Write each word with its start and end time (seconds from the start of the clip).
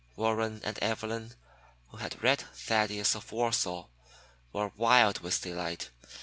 Warren 0.15 0.61
and 0.63 0.79
Evelyn, 0.81 1.35
who 1.89 1.97
had 1.97 2.23
read 2.23 2.45
"Thaddeus 2.55 3.13
of 3.13 3.31
Warsaw" 3.31 3.85
were 4.51 4.71
wild 4.75 5.19
with 5.19 5.41
delight. 5.41 5.91